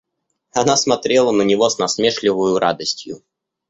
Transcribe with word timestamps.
Она 0.53 0.77
смотрела 0.77 1.29
на 1.29 1.43
него 1.43 1.69
с 1.69 1.77
насмешливою 1.77 2.57
радостью. 2.57 3.21